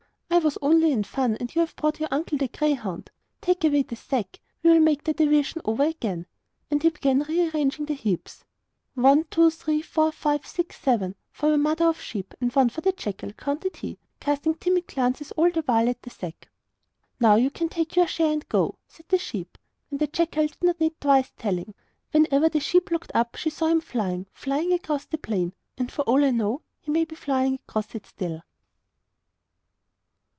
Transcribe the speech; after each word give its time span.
'I 0.33 0.43
was 0.45 0.57
only 0.61 0.91
in 0.91 1.03
fun; 1.03 1.35
and 1.39 1.53
you 1.53 1.59
have 1.61 1.75
brought 1.75 1.99
my 1.99 2.07
uncle 2.09 2.37
the 2.37 2.47
greyhound. 2.47 3.11
Take 3.41 3.63
away 3.63 3.83
the 3.83 3.97
sack, 3.97 4.39
we 4.63 4.71
will 4.71 4.79
make 4.79 5.03
the 5.03 5.13
division 5.13 5.61
over 5.65 5.83
again.' 5.83 6.25
And 6.71 6.81
he 6.81 6.89
began 6.89 7.19
rearranging 7.21 7.85
the 7.85 7.93
heaps. 7.93 8.43
'One, 8.95 9.25
two, 9.25 9.51
three, 9.51 9.81
four, 9.83 10.11
five, 10.11 10.47
six, 10.47 10.79
seven, 10.81 11.15
for 11.31 11.49
my 11.49 11.57
mother 11.57 11.85
the 11.93 11.99
sheep, 11.99 12.33
and 12.41 12.51
one 12.53 12.69
for 12.69 12.81
the 12.81 12.93
jackal,' 12.93 13.33
counted 13.33 13.75
he; 13.77 13.99
casting 14.19 14.55
timid 14.55 14.87
glances 14.87 15.31
all 15.33 15.51
the 15.51 15.61
while 15.63 15.87
at 15.87 16.01
the 16.01 16.09
sack. 16.09 16.49
'Now 17.19 17.35
you 17.35 17.51
can 17.51 17.69
take 17.69 17.95
your 17.95 18.07
share 18.07 18.31
and 18.31 18.47
go,' 18.49 18.79
said 18.87 19.07
the 19.09 19.19
sheep. 19.19 19.59
And 19.91 19.99
the 19.99 20.07
jackal 20.07 20.47
did 20.47 20.63
not 20.63 20.79
need 20.79 20.99
twice 20.99 21.31
telling! 21.37 21.75
Whenever 22.13 22.49
the 22.49 22.61
sheep 22.61 22.89
looked 22.89 23.11
up, 23.13 23.35
she 23.35 23.51
still 23.51 23.67
saw 23.67 23.71
him 23.73 23.81
flying, 23.81 24.25
flying 24.31 24.73
across 24.73 25.05
the 25.05 25.19
plain; 25.19 25.53
and, 25.77 25.91
for 25.91 26.01
all 26.03 26.23
I 26.23 26.31
know, 26.31 26.61
he 26.79 26.89
may 26.89 27.03
be 27.05 27.15
flying 27.15 27.55
across 27.55 27.93
it 27.93 28.07
still. 28.07 28.41